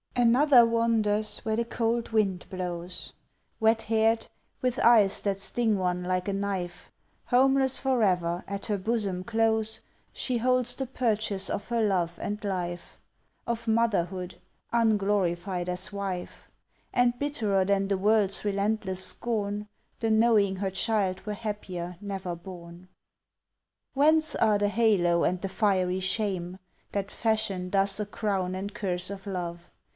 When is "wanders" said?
0.65-1.39